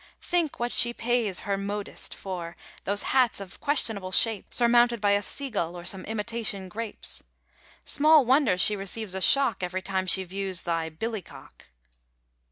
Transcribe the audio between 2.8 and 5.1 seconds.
Those hats of questionable shapes, Surmounted